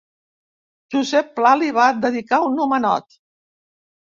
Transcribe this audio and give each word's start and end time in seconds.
Josep 0.95 1.29
Pla 1.35 1.51
li 1.59 1.69
va 1.79 1.85
dedicar 2.07 2.41
un 2.49 2.59
homenot. 2.65 3.17